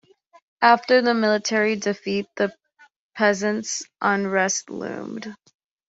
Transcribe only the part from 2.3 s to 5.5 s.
the peasants unrest loomed.